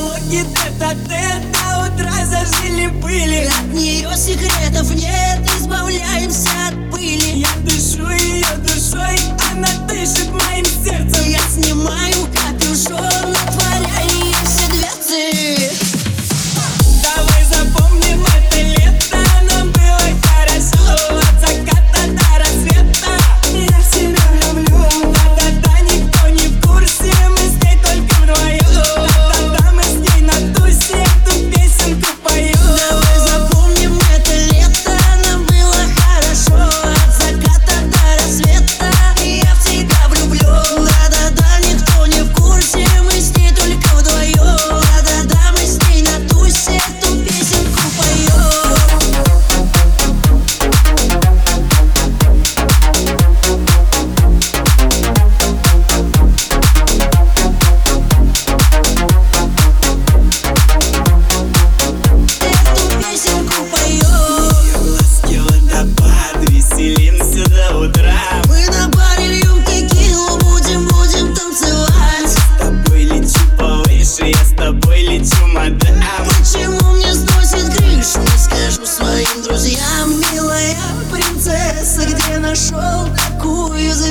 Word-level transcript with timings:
Диалоги 0.00 0.44
тет-а-тет 0.54 1.52
до 1.52 1.86
утра 1.86 2.24
зажили 2.24 2.86
были. 2.86 3.46
От 3.46 3.74
нее 3.74 4.08
секретов 4.16 4.90
нет, 4.94 5.40
избавляемся 5.58 6.29
Друзья, 79.44 79.80
милая 80.06 80.76
принцесса, 81.10 82.02
где 82.06 82.38
нашел 82.38 83.08
такую 83.16 83.92
звезду? 83.94 84.09